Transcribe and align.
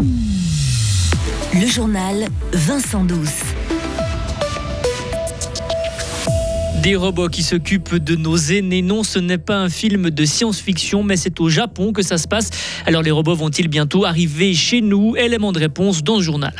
Le 0.00 1.66
journal 1.66 2.26
Vincent 2.52 3.04
Douce. 3.04 3.42
Des 6.82 6.94
robots 6.94 7.28
qui 7.28 7.42
s'occupent 7.42 7.96
de 7.96 8.14
nos 8.14 8.36
aînés. 8.36 8.82
Non, 8.82 9.02
ce 9.02 9.18
n'est 9.18 9.38
pas 9.38 9.56
un 9.56 9.68
film 9.68 10.10
de 10.10 10.24
science-fiction, 10.24 11.02
mais 11.02 11.16
c'est 11.16 11.40
au 11.40 11.48
Japon 11.48 11.92
que 11.92 12.02
ça 12.02 12.16
se 12.16 12.28
passe. 12.28 12.50
Alors 12.86 13.02
les 13.02 13.10
robots 13.10 13.34
vont-ils 13.34 13.66
bientôt 13.66 14.04
arriver 14.04 14.54
chez 14.54 14.80
nous? 14.80 15.16
Élément 15.16 15.50
de 15.50 15.58
réponse 15.58 16.04
dans 16.04 16.18
ce 16.18 16.22
journal. 16.22 16.54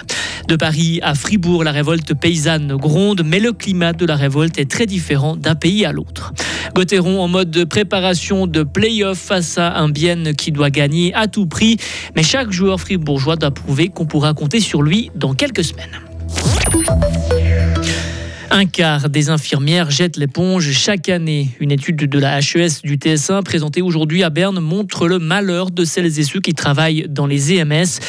De 0.49 0.57
Paris 0.57 0.99
à 1.03 1.15
Fribourg, 1.15 1.63
la 1.63 1.73
révolte 1.73 2.15
paysanne 2.15 2.75
gronde, 2.75 3.23
mais 3.23 3.39
le 3.39 3.53
climat 3.53 3.93
de 3.93 4.07
la 4.07 4.17
révolte 4.17 4.59
est 4.59 4.71
très 4.71 4.87
différent 4.87 5.37
d'un 5.37 5.55
pays 5.55 5.85
à 5.85 5.93
l'autre. 5.93 6.33
Gauthieron 6.75 7.21
en 7.21 7.29
mode 7.29 7.51
de 7.51 7.65
préparation 7.65 8.47
de 8.47 8.63
play-off 8.63 9.19
face 9.19 9.59
à 9.59 9.77
un 9.77 9.91
Bienne 9.91 10.35
qui 10.35 10.51
doit 10.51 10.71
gagner 10.71 11.13
à 11.15 11.27
tout 11.27 11.47
prix. 11.47 11.77
Mais 12.17 12.23
chaque 12.23 12.51
joueur 12.51 12.81
fribourgeois 12.81 13.37
doit 13.37 13.51
prouver 13.51 13.89
qu'on 13.89 14.07
pourra 14.07 14.33
compter 14.33 14.61
sur 14.61 14.81
lui 14.81 15.11
dans 15.15 15.35
quelques 15.35 15.65
semaines. 15.65 16.01
Un 18.51 18.65
quart 18.65 19.11
des 19.11 19.29
infirmières 19.29 19.91
jettent 19.91 20.17
l'éponge 20.17 20.73
chaque 20.73 21.11
année. 21.11 21.51
Une 21.61 21.71
étude 21.71 21.97
de 21.97 22.19
la 22.19 22.39
HES 22.39 22.81
du 22.83 22.97
TS1 22.97 23.43
présentée 23.43 23.83
aujourd'hui 23.83 24.23
à 24.23 24.31
Berne 24.31 24.59
montre 24.59 25.07
le 25.07 25.19
malheur 25.19 25.71
de 25.71 25.85
celles 25.85 26.19
et 26.19 26.23
ceux 26.23 26.41
qui 26.41 26.55
travaillent 26.55 27.07
dans 27.11 27.27
les 27.27 27.53
EMS. 27.53 28.01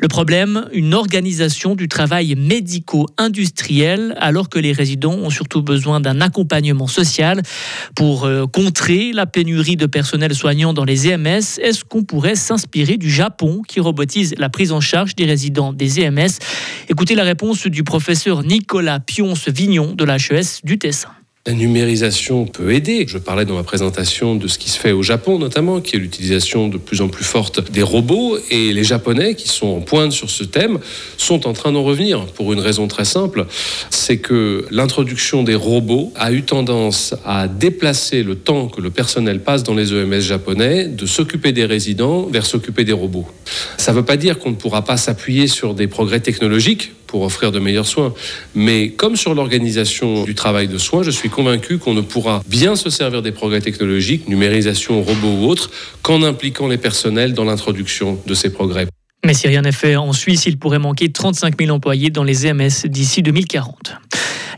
Le 0.00 0.08
problème, 0.08 0.68
une 0.72 0.94
organisation 0.94 1.76
du 1.76 1.86
travail 1.88 2.34
médico-industriel 2.34 4.16
alors 4.18 4.48
que 4.48 4.58
les 4.58 4.72
résidents 4.72 5.14
ont 5.14 5.30
surtout 5.30 5.62
besoin 5.62 6.00
d'un 6.00 6.20
accompagnement 6.20 6.88
social 6.88 7.40
pour 7.94 8.24
euh, 8.24 8.46
contrer 8.46 9.12
la 9.12 9.26
pénurie 9.26 9.76
de 9.76 9.86
personnel 9.86 10.34
soignant 10.34 10.74
dans 10.74 10.84
les 10.84 11.08
EMS. 11.08 11.60
Est-ce 11.62 11.84
qu'on 11.84 12.02
pourrait 12.02 12.34
s'inspirer 12.34 12.96
du 12.96 13.10
Japon 13.10 13.62
qui 13.66 13.78
robotise 13.78 14.34
la 14.38 14.48
prise 14.48 14.72
en 14.72 14.80
charge 14.80 15.14
des 15.14 15.24
résidents 15.24 15.72
des 15.72 16.00
EMS 16.00 16.38
Écoutez 16.88 17.14
la 17.14 17.24
réponse 17.24 17.66
du 17.68 17.84
professeur 17.84 18.42
Nicolas 18.42 18.98
Pionce-Vignon 18.98 19.83
de 19.92 20.04
la 20.04 20.16
HES 20.16 20.60
du 20.64 20.78
Tessin. 20.78 21.10
La 21.46 21.52
numérisation 21.52 22.46
peut 22.46 22.72
aider. 22.72 23.04
Je 23.06 23.18
parlais 23.18 23.44
dans 23.44 23.56
ma 23.56 23.64
présentation 23.64 24.34
de 24.34 24.48
ce 24.48 24.56
qui 24.56 24.70
se 24.70 24.78
fait 24.78 24.92
au 24.92 25.02
Japon 25.02 25.38
notamment, 25.38 25.82
qui 25.82 25.94
est 25.94 25.98
l'utilisation 25.98 26.68
de 26.68 26.78
plus 26.78 27.02
en 27.02 27.08
plus 27.08 27.22
forte 27.22 27.70
des 27.70 27.82
robots. 27.82 28.38
Et 28.50 28.72
les 28.72 28.82
Japonais, 28.82 29.34
qui 29.34 29.48
sont 29.48 29.66
en 29.66 29.82
pointe 29.82 30.12
sur 30.12 30.30
ce 30.30 30.42
thème, 30.42 30.78
sont 31.18 31.46
en 31.46 31.52
train 31.52 31.70
d'en 31.70 31.82
revenir 31.82 32.24
pour 32.28 32.54
une 32.54 32.60
raison 32.60 32.88
très 32.88 33.04
simple. 33.04 33.44
C'est 33.90 34.16
que 34.16 34.64
l'introduction 34.70 35.42
des 35.42 35.54
robots 35.54 36.14
a 36.16 36.32
eu 36.32 36.44
tendance 36.44 37.14
à 37.26 37.46
déplacer 37.46 38.22
le 38.22 38.36
temps 38.36 38.68
que 38.68 38.80
le 38.80 38.88
personnel 38.88 39.40
passe 39.40 39.64
dans 39.64 39.74
les 39.74 39.92
EMS 39.92 40.20
japonais 40.20 40.86
de 40.86 41.04
s'occuper 41.04 41.52
des 41.52 41.66
résidents 41.66 42.22
vers 42.22 42.46
s'occuper 42.46 42.84
des 42.84 42.94
robots. 42.94 43.28
Ça 43.76 43.92
ne 43.92 43.98
veut 43.98 44.04
pas 44.06 44.16
dire 44.16 44.38
qu'on 44.38 44.50
ne 44.50 44.56
pourra 44.56 44.82
pas 44.82 44.96
s'appuyer 44.96 45.46
sur 45.46 45.74
des 45.74 45.88
progrès 45.88 46.20
technologiques 46.20 46.92
pour 47.14 47.22
offrir 47.22 47.52
de 47.52 47.60
meilleurs 47.60 47.86
soins. 47.86 48.12
Mais 48.56 48.88
comme 48.88 49.14
sur 49.14 49.36
l'organisation 49.36 50.24
du 50.24 50.34
travail 50.34 50.66
de 50.66 50.78
soins, 50.78 51.04
je 51.04 51.12
suis 51.12 51.28
convaincu 51.28 51.78
qu'on 51.78 51.94
ne 51.94 52.00
pourra 52.00 52.42
bien 52.48 52.74
se 52.74 52.90
servir 52.90 53.22
des 53.22 53.30
progrès 53.30 53.60
technologiques, 53.60 54.26
numérisation, 54.26 55.00
robots 55.00 55.36
ou 55.38 55.46
autres, 55.46 55.70
qu'en 56.02 56.24
impliquant 56.24 56.66
les 56.66 56.76
personnels 56.76 57.32
dans 57.32 57.44
l'introduction 57.44 58.18
de 58.26 58.34
ces 58.34 58.52
progrès. 58.52 58.88
Mais 59.24 59.32
si 59.32 59.46
rien 59.46 59.62
n'est 59.62 59.70
fait 59.70 59.94
en 59.94 60.12
Suisse, 60.12 60.46
il 60.46 60.58
pourrait 60.58 60.80
manquer 60.80 61.12
35 61.12 61.54
000 61.56 61.70
employés 61.70 62.10
dans 62.10 62.24
les 62.24 62.48
EMS 62.48 62.86
d'ici 62.86 63.22
2040. 63.22 63.92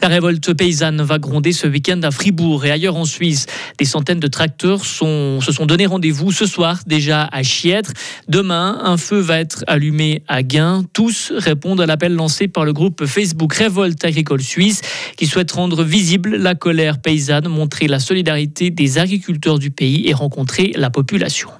La 0.03 0.09
révolte 0.09 0.53
paysanne 0.55 1.03
va 1.03 1.19
gronder 1.19 1.53
ce 1.53 1.67
week-end 1.67 2.01
à 2.03 2.11
Fribourg 2.11 2.65
et 2.65 2.71
ailleurs 2.71 2.97
en 2.97 3.05
Suisse. 3.05 3.47
Des 3.79 3.85
centaines 3.85 4.21
de 4.21 4.27
tracteurs 4.27 4.85
se 4.85 5.53
sont 5.53 5.67
donné 5.67 5.87
rendez-vous 5.87 6.33
ce 6.33 6.47
soir 6.47 6.81
déjà 6.87 7.25
à 7.25 7.43
Chiètre. 7.43 7.93
Demain, 8.29 8.81
un 8.83 8.97
feu 8.97 9.19
va 9.19 9.41
être 9.41 9.65
allumé 9.67 10.23
à 10.29 10.43
Gain. 10.43 10.85
Tous 10.93 11.33
répondent 11.37 11.81
à 11.81 11.87
l'appel 11.87 12.15
lancé 12.15 12.49
par 12.49 12.65
le 12.65 12.73
groupe 12.73 13.07
Facebook 13.07 13.55
Révolte 13.55 14.05
Agricole 14.05 14.43
Suisse 14.43 14.83
qui 15.17 15.27
souhaite 15.27 15.53
rendre 15.53 15.83
visible 15.83 16.37
la 16.37 16.55
colère 16.55 17.01
paysanne, 17.01 17.49
montrer 17.49 17.89
la 17.89 17.99
solidarité 17.99 18.71
des 18.71 18.99
agriculteurs 18.99 19.59
du 19.59 19.71
pays 19.71 20.07
et 20.09 20.15
rencontrer 20.15 20.73
la 20.77 20.91
population. 20.91 21.51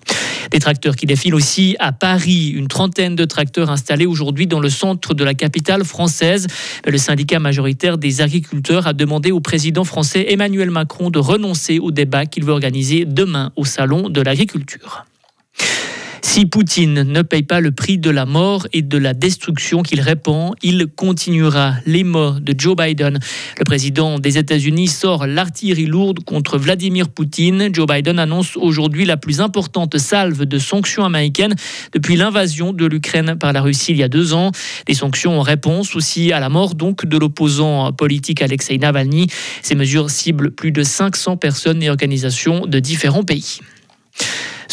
Des 0.51 0.59
tracteurs 0.59 0.97
qui 0.97 1.07
défilent 1.07 1.35
aussi 1.35 1.77
à 1.79 1.93
Paris. 1.93 2.49
Une 2.49 2.69
trentaine 2.69 3.17
de 3.17 3.25
tracteurs 3.25 3.71
installés 3.71 4.07
aujourd'hui 4.07 4.47
dans 4.47 4.61
le 4.61 4.71
centre 4.71 5.15
de 5.15 5.25
la 5.25 5.35
capitale 5.35 5.85
française. 5.85 6.47
Le 6.87 6.99
syndicat 6.99 7.39
majoritaire 7.39 7.99
des 7.99 8.21
agriculteurs 8.21 8.87
a 8.87 8.93
demandé 8.93 9.33
au 9.33 9.41
président 9.41 9.85
français 9.85 10.27
Emmanuel 10.29 10.71
Macron 10.71 11.11
de 11.11 11.19
renoncer 11.19 11.79
au 11.79 11.91
débat 11.91 12.27
qu'il 12.27 12.45
veut 12.45 12.53
organiser 12.53 13.05
demain 13.05 13.53
au 13.57 13.65
Salon 13.65 14.09
de 14.09 14.21
l'agriculture. 14.21 15.05
Si 16.29 16.45
Poutine 16.45 17.03
ne 17.05 17.23
paye 17.23 17.45
pas 17.45 17.61
le 17.61 17.71
prix 17.71 17.97
de 17.97 18.11
la 18.11 18.27
mort 18.27 18.67
et 18.75 18.83
de 18.83 18.99
la 18.99 19.15
destruction 19.15 19.83
qu'il 19.83 20.03
répand, 20.03 20.55
il 20.63 20.87
continuera 20.87 21.75
les 21.87 22.05
morts 22.05 22.41
de 22.43 22.53
Joe 22.59 22.77
Biden. 22.77 23.21
Le 23.59 23.65
président 23.65 24.19
des 24.19 24.37
États-Unis 24.37 24.89
sort 24.89 25.27
l'artillerie 25.27 25.87
lourde 25.87 26.25
contre 26.25 26.59
Vladimir 26.59 27.09
Poutine. 27.09 27.71
Joe 27.73 27.87
Biden 27.87 28.19
annonce 28.19 28.57
aujourd'hui 28.57 29.07
la 29.07 29.17
plus 29.17 29.41
importante 29.41 29.97
salve 29.97 30.45
de 30.45 30.59
sanctions 30.59 31.05
américaines 31.05 31.55
depuis 31.93 32.17
l'invasion 32.17 32.75
de 32.75 32.85
l'Ukraine 32.85 33.37
par 33.39 33.55
la 33.55 33.63
Russie 33.63 33.93
il 33.93 33.99
y 33.99 34.03
a 34.03 34.09
deux 34.09 34.35
ans. 34.35 34.51
Des 34.87 34.95
sanctions 34.95 35.39
en 35.39 35.43
réponse 35.43 35.97
aussi 35.97 36.33
à 36.33 36.41
la 36.41 36.51
mort 36.51 36.75
donc 36.75 37.07
de 37.07 37.17
l'opposant 37.17 37.93
politique 37.93 38.43
Alexei 38.43 38.77
Navalny. 38.77 39.29
Ces 39.63 39.77
mesures 39.77 40.11
ciblent 40.11 40.51
plus 40.51 40.73
de 40.73 40.83
500 40.83 41.39
personnes 41.39 41.83
et 41.83 41.89
organisations 41.89 42.67
de 42.67 42.79
différents 42.79 43.25
pays. 43.25 43.61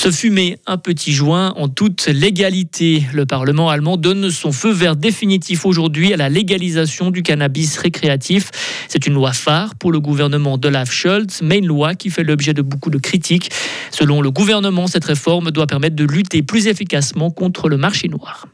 Se 0.04 0.12
fumer 0.12 0.58
un 0.66 0.78
petit 0.78 1.14
joint 1.14 1.54
en 1.56 1.70
toute 1.70 2.08
légalité. 2.08 3.06
Le 3.14 3.26
Parlement 3.26 3.70
allemand 3.70 3.96
donne 3.96 4.32
son 4.32 4.52
feu 4.52 4.70
vert 4.70 4.98
définitif 4.98 5.66
aujourd'hui 5.66 6.12
à 6.12 6.18
la 6.18 6.28
légalisation 6.28 7.10
du 7.10 7.24
cannabis 7.24 7.78
récréatif. 7.78 8.52
C'est 8.90 9.08
une 9.08 9.14
loi 9.14 9.32
phare 9.32 9.76
pour 9.76 9.94
le 9.94 10.02
gouvernement 10.02 10.58
d'Olaf 10.58 10.92
Scholz, 10.92 11.40
mais 11.42 11.60
une 11.60 11.68
loi 11.68 11.96
qui 11.96 12.10
fait 12.10 12.26
l'objet 12.26 12.54
de 12.54 12.62
beaucoup 12.62 12.90
de 12.90 12.98
critiques. 12.98 13.50
Selon 13.92 14.20
le 14.20 14.30
gouvernement, 14.30 14.88
cette 14.88 15.06
réforme 15.06 15.52
doit 15.52 15.68
permettre 15.68 15.96
de 15.96 16.04
lutter 16.04 16.44
plus 16.44 16.68
efficacement 16.68 17.32
contre 17.32 17.70
le 17.70 17.78
marché 17.78 18.10
noir. 18.10 18.48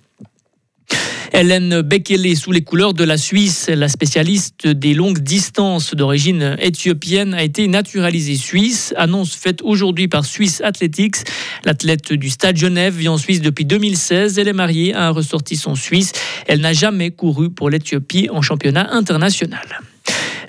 Hélène 1.33 1.81
Bekele, 1.81 2.35
sous 2.35 2.51
les 2.51 2.61
couleurs 2.61 2.93
de 2.93 3.03
la 3.03 3.17
Suisse, 3.17 3.69
la 3.69 3.87
spécialiste 3.87 4.67
des 4.67 4.93
longues 4.93 5.19
distances 5.19 5.93
d'origine 5.93 6.55
éthiopienne, 6.59 7.33
a 7.33 7.43
été 7.43 7.67
naturalisée 7.67 8.35
suisse. 8.35 8.93
Annonce 8.97 9.35
faite 9.35 9.61
aujourd'hui 9.63 10.07
par 10.07 10.25
Swiss 10.25 10.61
Athletics. 10.61 11.17
L'athlète 11.65 12.13
du 12.13 12.29
Stade 12.29 12.57
Genève 12.57 12.95
vit 12.95 13.09
en 13.09 13.17
Suisse 13.17 13.41
depuis 13.41 13.65
2016. 13.65 14.39
Elle 14.39 14.47
est 14.47 14.53
mariée 14.53 14.93
à 14.93 15.07
un 15.07 15.11
ressortissant 15.11 15.75
suisse. 15.75 16.13
Elle 16.47 16.61
n'a 16.61 16.73
jamais 16.73 17.11
couru 17.11 17.49
pour 17.49 17.69
l'Éthiopie 17.69 18.29
en 18.31 18.41
championnat 18.41 18.93
international. 18.93 19.81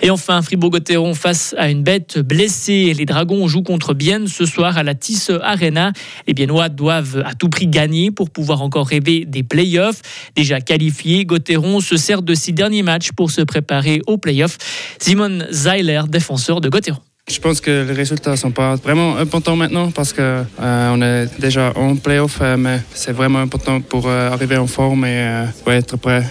Et 0.01 0.09
enfin, 0.09 0.41
Fribourg-Gotteron 0.41 1.13
face 1.13 1.53
à 1.57 1.69
une 1.69 1.83
bête 1.83 2.17
blessée. 2.17 2.93
Les 2.97 3.05
Dragons 3.05 3.47
jouent 3.47 3.61
contre 3.61 3.93
Bienne 3.93 4.27
ce 4.27 4.45
soir 4.45 4.77
à 4.77 4.83
la 4.83 4.95
Tisse 4.95 5.31
Arena. 5.43 5.93
Les 6.27 6.33
Biennois 6.33 6.69
doivent 6.69 7.21
à 7.25 7.35
tout 7.35 7.49
prix 7.49 7.67
gagner 7.67 8.09
pour 8.09 8.31
pouvoir 8.31 8.63
encore 8.63 8.87
rêver 8.87 9.25
des 9.25 9.43
playoffs. 9.43 10.01
Déjà 10.35 10.59
qualifiés, 10.59 11.25
Gotteron 11.25 11.81
se 11.81 11.97
sert 11.97 12.23
de 12.23 12.33
six 12.33 12.53
derniers 12.53 12.83
matchs 12.83 13.11
pour 13.11 13.29
se 13.29 13.41
préparer 13.41 14.01
aux 14.07 14.17
playoffs. 14.17 14.57
Simon 14.99 15.45
Zeiler, 15.51 16.01
défenseur 16.09 16.61
de 16.61 16.69
Gotteron. 16.69 17.01
Je 17.31 17.39
pense 17.39 17.61
que 17.61 17.85
les 17.87 17.93
résultats 17.93 18.35
sont 18.35 18.51
pas 18.51 18.75
vraiment 18.75 19.15
importants 19.15 19.55
maintenant 19.55 19.89
parce 19.89 20.11
que 20.11 20.21
euh, 20.21 20.93
on 20.93 21.01
est 21.01 21.39
déjà 21.39 21.71
en 21.75 21.95
playoff, 21.95 22.39
euh, 22.41 22.57
mais 22.57 22.81
c'est 22.93 23.13
vraiment 23.13 23.39
important 23.39 23.79
pour 23.79 24.07
euh, 24.07 24.31
arriver 24.31 24.57
en 24.57 24.67
forme 24.67 25.05
et 25.05 25.45
être 25.67 25.95
prêt 25.95 26.23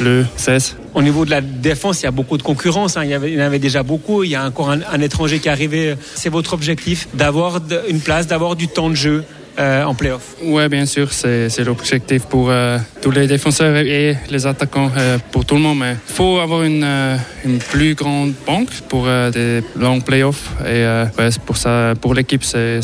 le 0.00 0.26
16. 0.36 0.76
Au 0.94 1.02
niveau 1.02 1.24
de 1.24 1.30
la 1.30 1.40
défense, 1.40 2.02
il 2.02 2.04
y 2.04 2.08
a 2.08 2.10
beaucoup 2.10 2.36
de 2.36 2.42
concurrence. 2.42 2.98
Hein. 2.98 3.04
Il, 3.04 3.10
y 3.10 3.14
avait, 3.14 3.30
il, 3.32 3.38
y 3.38 3.42
en 3.42 3.46
avait 3.46 3.58
déjà 3.58 3.82
beaucoup. 3.82 4.22
Il 4.22 4.30
y 4.30 4.34
a 4.34 4.44
encore 4.44 4.70
un, 4.70 4.80
un 4.92 5.00
étranger 5.00 5.38
qui 5.38 5.48
est 5.48 5.52
arrivé. 5.52 5.94
C'est 6.14 6.28
votre 6.28 6.52
objectif 6.52 7.08
d'avoir 7.14 7.60
une 7.88 8.00
place, 8.00 8.26
d'avoir 8.26 8.56
du 8.56 8.68
temps 8.68 8.90
de 8.90 8.96
jeu? 8.96 9.24
Euh, 9.60 9.84
en 9.84 9.94
playoff? 9.94 10.36
Oui, 10.42 10.68
bien 10.68 10.86
sûr, 10.86 11.12
c'est 11.12 11.64
l'objectif 11.64 12.24
pour 12.24 12.48
euh, 12.50 12.78
tous 13.02 13.10
les 13.10 13.26
défenseurs 13.26 13.76
et 13.76 14.16
les 14.30 14.46
attaquants, 14.46 14.90
euh, 14.96 15.18
pour 15.30 15.44
tout 15.44 15.54
le 15.54 15.60
monde. 15.60 15.78
Mais 15.78 15.92
il 15.92 16.14
faut 16.14 16.38
avoir 16.38 16.62
une, 16.62 16.86
une, 17.44 17.58
plus 17.58 17.94
grande 17.94 18.32
banque 18.46 18.70
pour 18.88 19.06
des 19.32 19.62
longs 19.76 20.00
playoffs. 20.00 20.50
Et 20.66 20.84
ouais, 21.18 21.28
pour 21.46 21.56
ça, 21.56 21.94
pour 22.00 22.14
l'équipe, 22.14 22.44
c'est 22.44 22.80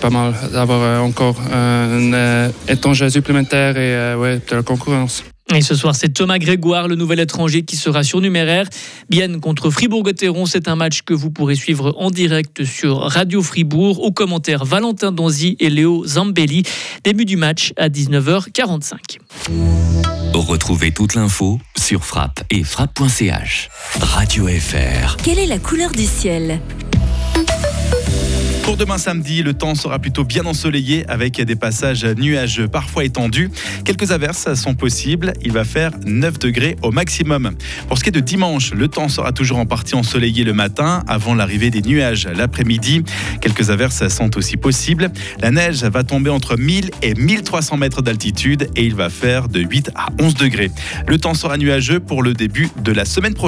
pas 0.00 0.10
mal 0.10 0.34
d'avoir 0.52 1.02
encore 1.02 1.36
un 1.52 2.50
étranger 2.68 3.10
supplémentaire 3.10 3.76
et 3.76 4.14
ouais, 4.16 4.40
de 4.48 4.56
la 4.56 4.62
concurrence. 4.62 5.24
Et 5.54 5.62
ce 5.62 5.74
soir, 5.76 5.94
c'est 5.94 6.08
Thomas 6.08 6.38
Grégoire, 6.38 6.88
le 6.88 6.96
nouvel 6.96 7.20
étranger, 7.20 7.62
qui 7.62 7.76
sera 7.76 8.02
surnuméraire. 8.02 8.68
Bienne 9.08 9.40
contre 9.40 9.70
Fribourg-Gotteron, 9.70 10.46
c'est 10.46 10.66
un 10.66 10.74
match 10.74 11.02
que 11.02 11.14
vous 11.14 11.30
pourrez 11.30 11.54
suivre 11.54 11.94
en 11.98 12.10
direct 12.10 12.64
sur 12.64 12.98
Radio 12.98 13.42
Fribourg. 13.42 14.02
Au 14.02 14.10
commentaire, 14.10 14.64
Valentin 14.64 15.12
Donzi 15.12 15.56
et 15.60 15.70
Léo 15.70 16.04
Zambelli. 16.06 16.64
Début 17.04 17.24
du 17.24 17.36
match 17.36 17.72
à 17.76 17.88
19h45. 17.88 19.18
Retrouvez 20.34 20.90
toute 20.90 21.14
l'info 21.14 21.60
sur 21.76 22.04
frappe 22.04 22.42
et 22.50 22.64
frappe.ch. 22.64 23.68
Radio 24.00 24.48
FR. 24.48 25.16
Quelle 25.22 25.38
est 25.38 25.46
la 25.46 25.58
couleur 25.58 25.92
du 25.92 26.04
ciel? 26.04 26.60
Pour 28.64 28.78
demain 28.78 28.96
samedi, 28.96 29.42
le 29.42 29.52
temps 29.52 29.74
sera 29.74 29.98
plutôt 29.98 30.24
bien 30.24 30.46
ensoleillé 30.46 31.04
avec 31.06 31.38
des 31.38 31.54
passages 31.54 32.06
nuageux 32.06 32.66
parfois 32.66 33.04
étendus. 33.04 33.50
Quelques 33.84 34.10
averses 34.10 34.54
sont 34.54 34.74
possibles. 34.74 35.34
Il 35.42 35.52
va 35.52 35.64
faire 35.64 35.90
9 36.06 36.38
degrés 36.38 36.76
au 36.80 36.90
maximum. 36.90 37.50
Pour 37.88 37.98
ce 37.98 38.02
qui 38.02 38.08
est 38.08 38.12
de 38.12 38.20
dimanche, 38.20 38.72
le 38.72 38.88
temps 38.88 39.10
sera 39.10 39.32
toujours 39.32 39.58
en 39.58 39.66
partie 39.66 39.94
ensoleillé 39.94 40.44
le 40.44 40.54
matin 40.54 41.04
avant 41.06 41.34
l'arrivée 41.34 41.68
des 41.68 41.82
nuages 41.82 42.26
l'après-midi. 42.26 43.04
Quelques 43.42 43.68
averses 43.68 44.08
sont 44.08 44.34
aussi 44.38 44.56
possibles. 44.56 45.10
La 45.40 45.50
neige 45.50 45.84
va 45.84 46.02
tomber 46.02 46.30
entre 46.30 46.56
1000 46.56 46.90
et 47.02 47.12
1300 47.12 47.76
mètres 47.76 48.00
d'altitude 48.00 48.70
et 48.76 48.84
il 48.84 48.94
va 48.94 49.10
faire 49.10 49.48
de 49.48 49.60
8 49.60 49.90
à 49.94 50.06
11 50.18 50.36
degrés. 50.36 50.70
Le 51.06 51.18
temps 51.18 51.34
sera 51.34 51.58
nuageux 51.58 52.00
pour 52.00 52.22
le 52.22 52.32
début 52.32 52.70
de 52.82 52.92
la 52.92 53.04
semaine 53.04 53.34
prochaine. 53.34 53.42